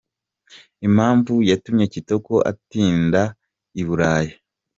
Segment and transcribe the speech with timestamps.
[0.87, 3.21] Impamvu yatumye Kitoko atinda
[3.81, 4.31] i Burayi